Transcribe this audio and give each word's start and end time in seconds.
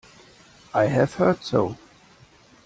I 0.73 0.85
have 0.85 1.13
heard 1.13 1.43
so. 1.43 1.77